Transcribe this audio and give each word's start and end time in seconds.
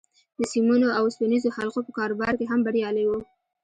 د 0.39 0.41
سيمونو 0.53 0.87
او 0.97 1.03
اوسپنيزو 1.07 1.53
حلقو 1.57 1.79
په 1.85 1.91
کاروبار 1.99 2.33
کې 2.39 2.45
هم 2.51 2.59
بريالی 2.67 3.05
و. 3.07 3.11